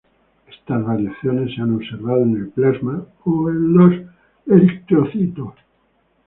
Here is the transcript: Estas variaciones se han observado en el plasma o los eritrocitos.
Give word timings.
Estas 0.47 0.83
variaciones 0.83 1.53
se 1.53 1.61
han 1.61 1.75
observado 1.75 2.23
en 2.23 2.35
el 2.35 2.49
plasma 2.49 3.05
o 3.23 3.49
los 3.51 4.01
eritrocitos. 4.47 5.53